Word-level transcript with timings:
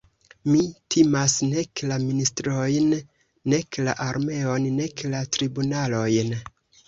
Mi 0.51 0.59
timas 0.93 1.33
nek 1.49 1.83
la 1.91 1.97
ministrojn, 2.05 2.89
nek 3.53 3.79
la 3.89 3.95
armeon, 4.07 4.67
nek 4.81 5.05
la 5.15 5.23
tribunalojn. 5.37 6.35